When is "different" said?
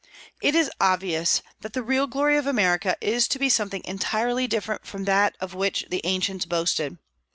4.47-4.83